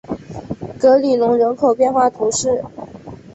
[0.79, 2.63] 格里隆人口变化图示